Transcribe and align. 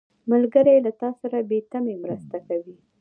ملګری 0.31 0.75
له 0.85 0.91
تا 1.01 1.09
سره 1.21 1.37
بې 1.49 1.59
تمې 1.71 1.95
مرسته 2.03 2.37
کوي 2.47 2.75